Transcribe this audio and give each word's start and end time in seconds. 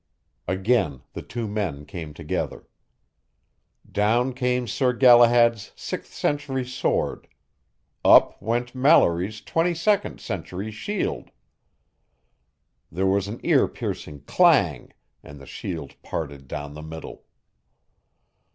Again, 0.47 1.03
the 1.13 1.21
two 1.21 1.47
men 1.47 1.85
came 1.85 2.11
together. 2.11 2.67
Down 3.91 4.33
came 4.33 4.65
Sir 4.65 4.93
Galahad's 4.93 5.73
sixth 5.75 6.11
century 6.15 6.65
sword; 6.65 7.27
up 8.03 8.41
went 8.41 8.73
Mallory's 8.73 9.41
twenty 9.41 9.75
second 9.75 10.19
century 10.19 10.71
shield. 10.71 11.29
There 12.91 13.05
was 13.05 13.27
an 13.27 13.41
ear 13.43 13.67
piercing 13.67 14.21
clang, 14.21 14.91
and 15.21 15.39
the 15.39 15.45
shield 15.45 15.93
parted 16.01 16.47
down 16.47 16.73
the 16.73 16.81
middle. 16.81 17.25